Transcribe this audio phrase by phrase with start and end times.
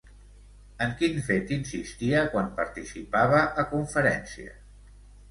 [0.83, 4.57] En quin fet insistia quan participava a conferències?